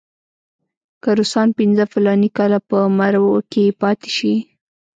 که 1.03 1.09
روسان 1.17 1.47
پنځه 1.59 1.83
فلاني 1.91 2.29
کاله 2.37 2.59
په 2.69 2.77
مرو 2.97 3.27
کې 3.51 3.63
پاتې 3.81 4.09
شي. 4.17 4.33